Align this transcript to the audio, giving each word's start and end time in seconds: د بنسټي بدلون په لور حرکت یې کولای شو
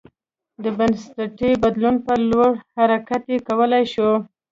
د 0.63 0.65
بنسټي 0.77 1.51
بدلون 1.63 1.95
په 2.05 2.13
لور 2.29 2.51
حرکت 2.75 3.23
یې 3.31 3.37
کولای 3.49 3.83
شو 3.93 4.09